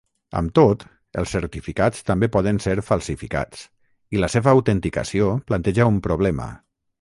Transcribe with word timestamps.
Amb 0.39 0.51
tot, 0.59 0.83
els 1.23 1.33
certificats 1.35 2.07
també 2.07 2.29
poden 2.35 2.61
ser 2.65 2.73
falsificats 2.87 3.61
i 4.17 4.23
la 4.25 4.31
seva 4.37 4.55
autenticació 4.55 5.29
planteja 5.53 5.89
un 5.93 6.03
problema. 6.11 6.51